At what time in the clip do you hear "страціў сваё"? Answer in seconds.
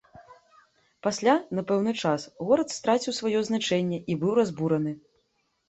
2.77-3.39